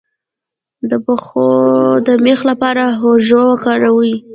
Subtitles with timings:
[0.89, 1.47] د پښو
[2.07, 4.13] د میخ لپاره هوږه وکاروئ